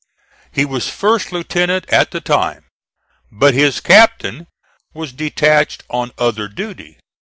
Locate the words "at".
1.91-2.09